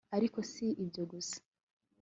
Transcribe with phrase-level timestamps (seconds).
[0.15, 1.37] ariko si ibyo gusa